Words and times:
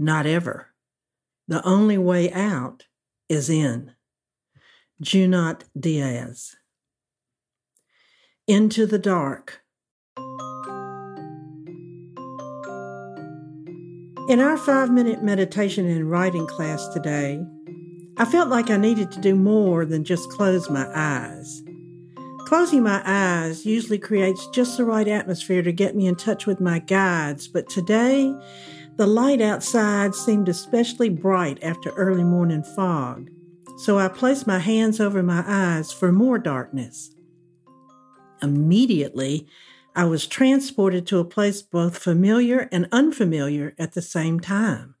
not 0.00 0.26
ever. 0.26 0.68
The 1.48 1.64
only 1.66 1.98
way 1.98 2.32
out 2.32 2.86
is 3.28 3.50
in. 3.50 3.92
Junot 5.00 5.64
Diaz. 5.78 6.56
Into 8.46 8.86
the 8.86 8.98
dark. 8.98 9.62
In 14.28 14.38
our 14.38 14.56
five 14.56 14.90
minute 14.92 15.22
meditation 15.22 15.86
and 15.88 16.10
writing 16.10 16.46
class 16.46 16.86
today, 16.88 17.44
I 18.16 18.24
felt 18.24 18.48
like 18.48 18.70
I 18.70 18.76
needed 18.76 19.10
to 19.12 19.20
do 19.20 19.34
more 19.34 19.84
than 19.84 20.04
just 20.04 20.30
close 20.30 20.70
my 20.70 20.88
eyes. 20.94 21.62
Closing 22.46 22.82
my 22.82 23.02
eyes 23.04 23.64
usually 23.64 23.98
creates 23.98 24.46
just 24.48 24.76
the 24.76 24.84
right 24.84 25.08
atmosphere 25.08 25.62
to 25.62 25.72
get 25.72 25.96
me 25.96 26.06
in 26.06 26.16
touch 26.16 26.46
with 26.46 26.60
my 26.60 26.80
guides, 26.80 27.48
but 27.48 27.68
today, 27.68 28.34
the 29.00 29.06
light 29.06 29.40
outside 29.40 30.14
seemed 30.14 30.46
especially 30.46 31.08
bright 31.08 31.58
after 31.62 31.88
early 31.92 32.22
morning 32.22 32.62
fog, 32.62 33.30
so 33.78 33.98
I 33.98 34.08
placed 34.08 34.46
my 34.46 34.58
hands 34.58 35.00
over 35.00 35.22
my 35.22 35.42
eyes 35.46 35.90
for 35.90 36.12
more 36.12 36.38
darkness. 36.38 37.14
Immediately, 38.42 39.48
I 39.96 40.04
was 40.04 40.26
transported 40.26 41.06
to 41.06 41.18
a 41.18 41.24
place 41.24 41.62
both 41.62 41.96
familiar 41.96 42.68
and 42.70 42.90
unfamiliar 42.92 43.74
at 43.78 43.94
the 43.94 44.02
same 44.02 44.38
time. 44.38 44.96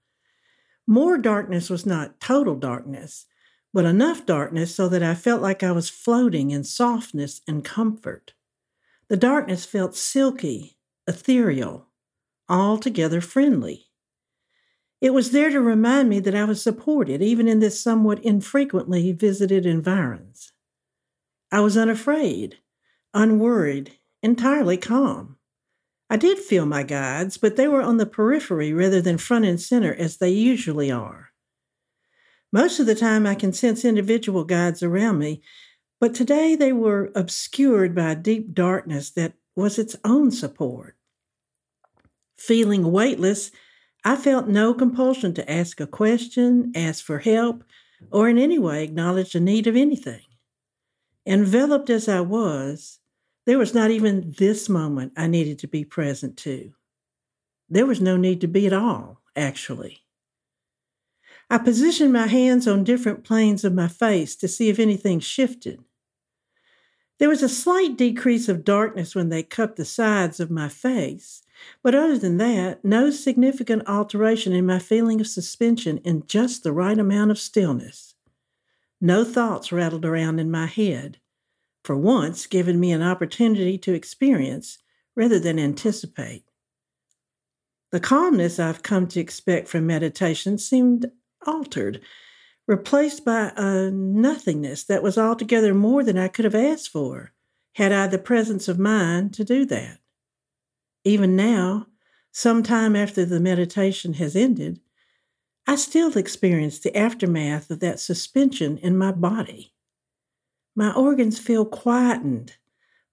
More 0.86 1.18
darkness 1.18 1.68
was 1.68 1.84
not 1.84 2.20
total 2.20 2.56
darkness, 2.56 3.26
but 3.74 3.84
enough 3.84 4.24
darkness 4.24 4.74
so 4.74 4.88
that 4.88 5.02
I 5.02 5.14
felt 5.14 5.42
like 5.42 5.62
I 5.62 5.72
was 5.72 5.90
floating 5.90 6.52
in 6.52 6.64
softness 6.64 7.42
and 7.46 7.62
comfort. 7.62 8.32
The 9.08 9.18
darkness 9.18 9.66
felt 9.66 9.94
silky, 9.94 10.78
ethereal, 11.06 11.88
altogether 12.48 13.20
friendly. 13.20 13.88
It 15.00 15.14
was 15.14 15.30
there 15.30 15.50
to 15.50 15.60
remind 15.60 16.08
me 16.08 16.20
that 16.20 16.34
I 16.34 16.44
was 16.44 16.62
supported 16.62 17.22
even 17.22 17.48
in 17.48 17.60
this 17.60 17.80
somewhat 17.82 18.22
infrequently 18.22 19.12
visited 19.12 19.64
environs. 19.64 20.52
I 21.50 21.60
was 21.60 21.76
unafraid, 21.76 22.58
unworried, 23.14 23.98
entirely 24.22 24.76
calm. 24.76 25.36
I 26.10 26.16
did 26.16 26.38
feel 26.38 26.66
my 26.66 26.82
guides, 26.82 27.38
but 27.38 27.56
they 27.56 27.68
were 27.68 27.82
on 27.82 27.96
the 27.96 28.06
periphery 28.06 28.72
rather 28.72 29.00
than 29.00 29.16
front 29.16 29.46
and 29.46 29.60
center 29.60 29.94
as 29.94 30.18
they 30.18 30.30
usually 30.30 30.90
are. 30.90 31.30
Most 32.52 32.80
of 32.80 32.86
the 32.86 32.96
time, 32.96 33.26
I 33.26 33.36
can 33.36 33.52
sense 33.52 33.84
individual 33.84 34.44
guides 34.44 34.82
around 34.82 35.18
me, 35.18 35.40
but 36.00 36.14
today 36.14 36.56
they 36.56 36.72
were 36.72 37.12
obscured 37.14 37.94
by 37.94 38.10
a 38.10 38.16
deep 38.16 38.54
darkness 38.54 39.10
that 39.12 39.34
was 39.54 39.78
its 39.78 39.96
own 40.04 40.30
support. 40.30 40.96
Feeling 42.36 42.90
weightless, 42.90 43.52
I 44.04 44.16
felt 44.16 44.48
no 44.48 44.72
compulsion 44.72 45.34
to 45.34 45.50
ask 45.50 45.80
a 45.80 45.86
question, 45.86 46.72
ask 46.74 47.04
for 47.04 47.18
help, 47.18 47.64
or 48.10 48.28
in 48.28 48.38
any 48.38 48.58
way 48.58 48.82
acknowledge 48.82 49.32
the 49.32 49.40
need 49.40 49.66
of 49.66 49.76
anything. 49.76 50.22
Enveloped 51.26 51.90
as 51.90 52.08
I 52.08 52.20
was, 52.20 52.98
there 53.46 53.58
was 53.58 53.74
not 53.74 53.90
even 53.90 54.34
this 54.38 54.68
moment 54.68 55.12
I 55.16 55.26
needed 55.26 55.58
to 55.60 55.68
be 55.68 55.84
present 55.84 56.36
to. 56.38 56.72
There 57.68 57.86
was 57.86 58.00
no 58.00 58.16
need 58.16 58.40
to 58.40 58.48
be 58.48 58.66
at 58.66 58.72
all, 58.72 59.20
actually. 59.36 59.98
I 61.50 61.58
positioned 61.58 62.12
my 62.12 62.26
hands 62.26 62.66
on 62.66 62.84
different 62.84 63.24
planes 63.24 63.64
of 63.64 63.74
my 63.74 63.88
face 63.88 64.36
to 64.36 64.48
see 64.48 64.68
if 64.68 64.78
anything 64.78 65.20
shifted. 65.20 65.80
There 67.18 67.28
was 67.28 67.42
a 67.42 67.48
slight 67.48 67.98
decrease 67.98 68.48
of 68.48 68.64
darkness 68.64 69.14
when 69.14 69.28
they 69.28 69.42
cupped 69.42 69.76
the 69.76 69.84
sides 69.84 70.40
of 70.40 70.50
my 70.50 70.68
face, 70.68 71.42
but 71.82 71.94
other 71.94 72.18
than 72.18 72.36
that, 72.38 72.84
no 72.84 73.10
significant 73.10 73.88
alteration 73.88 74.52
in 74.52 74.66
my 74.66 74.78
feeling 74.78 75.20
of 75.20 75.26
suspension 75.26 75.98
in 75.98 76.26
just 76.26 76.62
the 76.62 76.72
right 76.72 76.98
amount 76.98 77.30
of 77.30 77.38
stillness. 77.38 78.14
No 79.00 79.24
thoughts 79.24 79.72
rattled 79.72 80.04
around 80.04 80.38
in 80.38 80.50
my 80.50 80.66
head, 80.66 81.18
for 81.84 81.96
once 81.96 82.46
giving 82.46 82.78
me 82.78 82.92
an 82.92 83.02
opportunity 83.02 83.78
to 83.78 83.94
experience 83.94 84.78
rather 85.16 85.38
than 85.38 85.58
anticipate. 85.58 86.44
The 87.92 88.00
calmness 88.00 88.58
I've 88.58 88.82
come 88.82 89.08
to 89.08 89.20
expect 89.20 89.68
from 89.68 89.86
meditation 89.86 90.58
seemed 90.58 91.10
altered, 91.46 92.00
replaced 92.66 93.24
by 93.24 93.52
a 93.56 93.90
nothingness 93.90 94.84
that 94.84 95.02
was 95.02 95.18
altogether 95.18 95.74
more 95.74 96.04
than 96.04 96.16
I 96.16 96.28
could 96.28 96.44
have 96.44 96.54
asked 96.54 96.90
for, 96.90 97.32
had 97.74 97.90
I 97.90 98.06
the 98.06 98.18
presence 98.18 98.68
of 98.68 98.78
mind 98.78 99.34
to 99.34 99.44
do 99.44 99.64
that. 99.66 99.98
Even 101.04 101.34
now, 101.36 101.86
some 102.32 102.62
time 102.62 102.94
after 102.94 103.24
the 103.24 103.40
meditation 103.40 104.14
has 104.14 104.36
ended, 104.36 104.80
I 105.66 105.76
still 105.76 106.16
experience 106.16 106.78
the 106.78 106.96
aftermath 106.96 107.70
of 107.70 107.80
that 107.80 108.00
suspension 108.00 108.78
in 108.78 108.96
my 108.98 109.12
body. 109.12 109.72
My 110.74 110.92
organs 110.92 111.38
feel 111.38 111.64
quietened, 111.64 112.56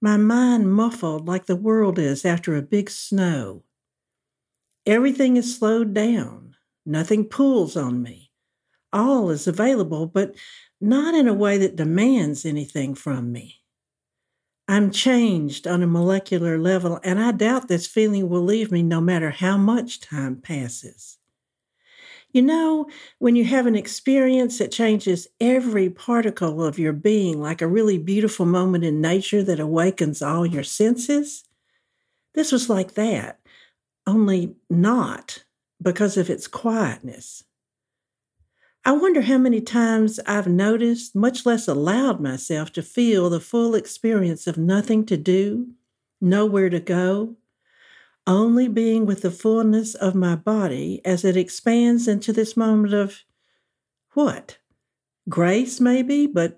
my 0.02 0.18
mind 0.18 0.72
muffled 0.72 1.28
like 1.28 1.46
the 1.46 1.56
world 1.56 1.98
is 1.98 2.24
after 2.24 2.56
a 2.56 2.62
big 2.62 2.90
snow. 2.90 3.64
Everything 4.86 5.38
is 5.38 5.58
slowed 5.58 5.94
down, 5.94 6.56
nothing 6.86 7.26
pulls 7.26 7.76
on 7.76 8.02
me. 8.02 8.32
All 8.94 9.30
is 9.30 9.48
available, 9.48 10.06
but 10.06 10.36
not 10.80 11.16
in 11.16 11.28
a 11.28 11.34
way 11.34 11.58
that 11.58 11.76
demands 11.76 12.46
anything 12.46 12.96
from 12.96 13.32
me. 13.32 13.57
I'm 14.68 14.92
changed 14.92 15.66
on 15.66 15.82
a 15.82 15.88
molecular 15.88 16.58
level, 16.58 17.00
and 17.04 17.20
I 17.20 17.32
doubt 17.32 17.68
this 17.68 17.88
feeling 17.88 18.28
will 18.28 18.44
leave 18.44 18.72
me 18.72 18.84
no 18.84 19.00
matter 19.00 19.30
how 19.30 19.58
much 19.58 20.02
time 20.02 20.38
passes. 20.38 21.18
You 22.34 22.42
know, 22.42 22.88
when 23.20 23.38
you 23.38 23.46
have 23.46 23.66
an 23.66 23.76
experience 23.76 24.58
that 24.58 24.72
changes 24.72 25.28
every 25.40 25.90
particle 25.90 26.62
of 26.64 26.78
your 26.78 26.92
being, 26.92 27.42
like 27.42 27.62
a 27.62 27.68
really 27.68 27.98
beautiful 27.98 28.46
moment 28.46 28.84
in 28.84 29.00
nature 29.00 29.42
that 29.44 29.60
awakens 29.60 30.22
all 30.22 30.46
your 30.46 30.64
senses? 30.64 31.46
This 32.36 32.52
was 32.52 32.70
like 32.70 32.96
that, 32.96 33.40
only 34.06 34.56
not 34.70 35.46
because 35.82 36.18
of 36.18 36.30
its 36.30 36.48
quietness. 36.48 37.46
I 38.88 38.94
wonder 38.94 39.20
how 39.20 39.38
many 39.38 39.60
times 39.60 40.18
I've 40.26 40.48
noticed, 40.48 41.14
much 41.14 41.46
less 41.46 41.68
allowed 41.68 42.22
myself 42.22 42.72
to 42.72 42.82
feel 42.82 43.30
the 43.30 43.42
full 43.42 43.76
experience 43.76 44.48
of 44.48 44.58
nothing 44.58 45.06
to 45.08 45.18
do, 45.18 45.72
nowhere 46.22 46.70
to 46.70 46.80
go, 46.80 47.36
only 48.26 48.70
being 48.70 49.06
with 49.06 49.24
the 49.24 49.30
fullness 49.30 49.94
of 49.94 50.16
my 50.16 50.38
body 50.38 51.02
as 51.04 51.26
it 51.26 51.36
expands 51.36 52.08
into 52.08 52.32
this 52.32 52.56
moment 52.56 52.94
of 52.94 53.26
what? 54.14 54.58
Grace, 55.28 55.82
maybe, 55.82 56.26
but 56.26 56.58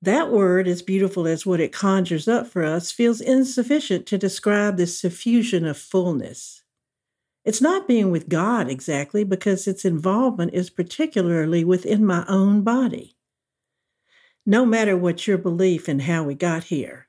that 0.00 0.30
word, 0.30 0.66
as 0.66 0.80
beautiful 0.80 1.26
as 1.26 1.44
what 1.44 1.60
it 1.60 1.74
conjures 1.74 2.26
up 2.26 2.46
for 2.46 2.64
us, 2.64 2.90
feels 2.90 3.20
insufficient 3.20 4.06
to 4.06 4.16
describe 4.16 4.78
this 4.78 4.98
suffusion 4.98 5.68
of 5.68 5.76
fullness. 5.76 6.62
It's 7.46 7.62
not 7.62 7.86
being 7.86 8.10
with 8.10 8.28
God 8.28 8.68
exactly 8.68 9.22
because 9.22 9.68
its 9.68 9.84
involvement 9.84 10.52
is 10.52 10.68
particularly 10.68 11.62
within 11.62 12.04
my 12.04 12.24
own 12.26 12.62
body. 12.62 13.16
No 14.44 14.66
matter 14.66 14.96
what 14.96 15.28
your 15.28 15.38
belief 15.38 15.88
in 15.88 16.00
how 16.00 16.24
we 16.24 16.34
got 16.34 16.64
here, 16.64 17.06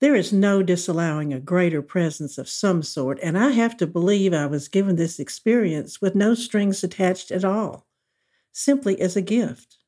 there 0.00 0.14
is 0.14 0.34
no 0.34 0.62
disallowing 0.62 1.32
a 1.32 1.40
greater 1.40 1.80
presence 1.80 2.36
of 2.36 2.46
some 2.46 2.82
sort, 2.82 3.18
and 3.22 3.38
I 3.38 3.52
have 3.52 3.74
to 3.78 3.86
believe 3.86 4.34
I 4.34 4.44
was 4.44 4.68
given 4.68 4.96
this 4.96 5.18
experience 5.18 5.98
with 5.98 6.14
no 6.14 6.34
strings 6.34 6.84
attached 6.84 7.30
at 7.30 7.44
all, 7.44 7.86
simply 8.52 9.00
as 9.00 9.16
a 9.16 9.22
gift. 9.22 9.78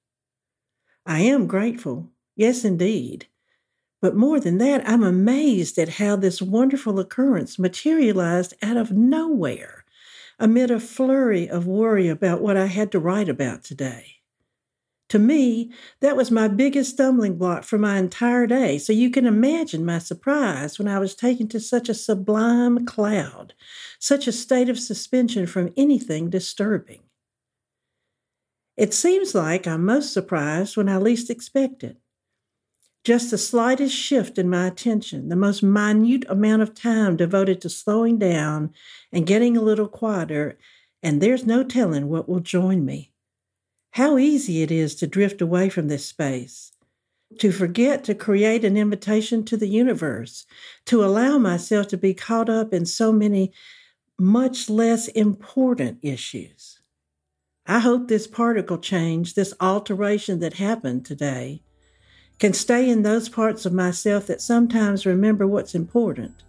I 1.04 1.20
am 1.20 1.46
grateful, 1.46 2.10
yes, 2.34 2.64
indeed. 2.64 3.26
But 4.00 4.16
more 4.16 4.40
than 4.40 4.56
that, 4.56 4.88
I'm 4.88 5.02
amazed 5.02 5.78
at 5.78 5.90
how 5.90 6.16
this 6.16 6.40
wonderful 6.40 6.98
occurrence 6.98 7.58
materialized 7.58 8.54
out 8.62 8.78
of 8.78 8.90
nowhere 8.90 9.81
amid 10.42 10.72
a 10.72 10.80
flurry 10.80 11.48
of 11.48 11.68
worry 11.68 12.08
about 12.08 12.42
what 12.42 12.56
I 12.56 12.66
had 12.66 12.90
to 12.92 12.98
write 12.98 13.28
about 13.28 13.62
today. 13.62 14.16
To 15.10 15.20
me, 15.20 15.70
that 16.00 16.16
was 16.16 16.32
my 16.32 16.48
biggest 16.48 16.90
stumbling 16.90 17.38
block 17.38 17.62
for 17.62 17.78
my 17.78 17.96
entire 17.96 18.48
day. 18.48 18.78
So 18.78 18.92
you 18.92 19.08
can 19.08 19.24
imagine 19.24 19.84
my 19.84 20.00
surprise 20.00 20.80
when 20.80 20.88
I 20.88 20.98
was 20.98 21.14
taken 21.14 21.46
to 21.50 21.60
such 21.60 21.88
a 21.88 21.94
sublime 21.94 22.84
cloud, 22.86 23.54
such 24.00 24.26
a 24.26 24.32
state 24.32 24.68
of 24.68 24.80
suspension 24.80 25.46
from 25.46 25.72
anything 25.76 26.28
disturbing. 26.28 27.02
It 28.76 28.92
seems 28.92 29.34
like 29.34 29.68
I'm 29.68 29.84
most 29.84 30.12
surprised 30.12 30.76
when 30.76 30.88
I 30.88 30.96
least 30.96 31.30
expect 31.30 31.84
it. 31.84 32.01
Just 33.04 33.32
the 33.32 33.38
slightest 33.38 33.96
shift 33.96 34.38
in 34.38 34.48
my 34.48 34.68
attention, 34.68 35.28
the 35.28 35.34
most 35.34 35.62
minute 35.62 36.24
amount 36.28 36.62
of 36.62 36.72
time 36.72 37.16
devoted 37.16 37.60
to 37.62 37.68
slowing 37.68 38.16
down 38.16 38.72
and 39.10 39.26
getting 39.26 39.56
a 39.56 39.62
little 39.62 39.88
quieter, 39.88 40.56
and 41.02 41.20
there's 41.20 41.44
no 41.44 41.64
telling 41.64 42.08
what 42.08 42.28
will 42.28 42.40
join 42.40 42.84
me. 42.84 43.12
How 43.92 44.18
easy 44.18 44.62
it 44.62 44.70
is 44.70 44.94
to 44.96 45.08
drift 45.08 45.42
away 45.42 45.68
from 45.68 45.88
this 45.88 46.06
space, 46.06 46.72
to 47.40 47.50
forget 47.50 48.04
to 48.04 48.14
create 48.14 48.64
an 48.64 48.76
invitation 48.76 49.44
to 49.46 49.56
the 49.56 49.68
universe, 49.68 50.46
to 50.86 51.04
allow 51.04 51.38
myself 51.38 51.88
to 51.88 51.96
be 51.96 52.14
caught 52.14 52.48
up 52.48 52.72
in 52.72 52.86
so 52.86 53.12
many 53.12 53.52
much 54.16 54.70
less 54.70 55.08
important 55.08 55.98
issues. 56.02 56.80
I 57.66 57.80
hope 57.80 58.06
this 58.06 58.28
particle 58.28 58.78
change, 58.78 59.34
this 59.34 59.54
alteration 59.60 60.38
that 60.38 60.54
happened 60.54 61.04
today, 61.04 61.62
can 62.42 62.52
stay 62.52 62.90
in 62.90 63.02
those 63.02 63.28
parts 63.28 63.64
of 63.66 63.72
myself 63.72 64.26
that 64.26 64.40
sometimes 64.40 65.06
remember 65.06 65.46
what's 65.46 65.76
important 65.76 66.42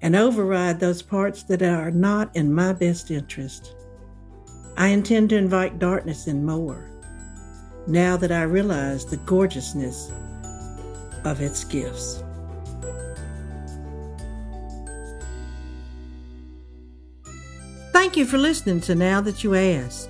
and 0.00 0.14
override 0.14 0.78
those 0.78 1.02
parts 1.02 1.42
that 1.42 1.60
are 1.60 1.90
not 1.90 2.30
in 2.36 2.54
my 2.54 2.72
best 2.72 3.10
interest. 3.10 3.74
I 4.76 4.90
intend 4.90 5.30
to 5.30 5.36
invite 5.36 5.80
darkness 5.80 6.28
in 6.28 6.46
more 6.46 6.88
now 7.88 8.16
that 8.16 8.30
I 8.30 8.42
realize 8.42 9.04
the 9.04 9.16
gorgeousness 9.16 10.12
of 11.24 11.40
its 11.40 11.64
gifts. 11.64 12.22
Thank 17.92 18.16
you 18.16 18.24
for 18.24 18.38
listening 18.38 18.80
to 18.82 18.94
Now 18.94 19.20
That 19.20 19.42
You 19.42 19.56
Ask. 19.56 20.08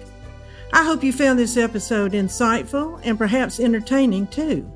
I 0.74 0.84
hope 0.84 1.02
you 1.02 1.14
found 1.14 1.38
this 1.38 1.56
episode 1.56 2.12
insightful 2.12 3.00
and 3.04 3.16
perhaps 3.16 3.58
entertaining 3.58 4.26
too. 4.26 4.70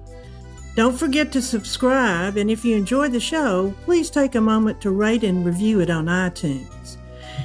Don't 0.75 0.99
forget 0.99 1.31
to 1.33 1.43
subscribe, 1.43 2.37
and 2.39 2.51
if 2.51 2.65
you 2.65 2.77
enjoyed 2.77 3.13
the 3.13 3.21
show, 3.21 3.75
please 3.85 4.09
take 4.09 4.35
a 4.35 4.41
moment 4.41 4.81
to 4.81 4.91
rate 4.91 5.23
and 5.23 5.45
review 5.45 5.81
it 5.81 5.91
on 5.91 6.07
iTunes. 6.07 6.97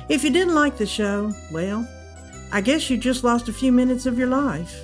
If 0.07 0.23
you 0.23 0.29
didn't 0.29 0.55
like 0.55 0.77
the 0.77 0.85
show, 0.85 1.33
well, 1.51 1.85
I 2.53 2.61
guess 2.61 2.89
you 2.89 2.97
just 2.97 3.25
lost 3.25 3.49
a 3.49 3.53
few 3.53 3.73
minutes 3.73 4.05
of 4.05 4.17
your 4.17 4.27
life. 4.27 4.81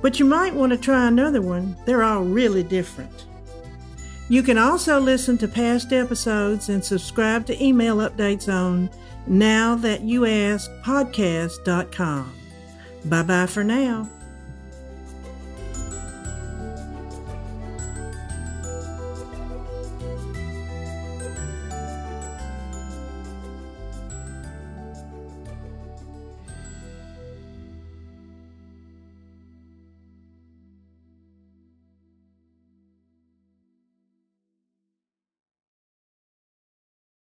But 0.00 0.18
you 0.18 0.24
might 0.24 0.54
want 0.54 0.72
to 0.72 0.78
try 0.78 1.06
another 1.06 1.42
one, 1.42 1.76
they're 1.84 2.02
all 2.02 2.22
really 2.22 2.62
different. 2.62 3.26
You 4.28 4.42
can 4.42 4.58
also 4.58 4.98
listen 4.98 5.36
to 5.38 5.48
past 5.48 5.92
episodes 5.92 6.68
and 6.68 6.84
subscribe 6.84 7.46
to 7.46 7.62
email 7.62 7.96
updates 7.98 8.52
on 8.52 8.90
now 9.26 9.76
that 9.76 10.02
you 10.02 10.24
ask 10.24 10.70
podcast.com. 10.82 12.32
Bye 13.04 13.22
bye 13.22 13.46
for 13.46 13.62
now. 13.62 14.08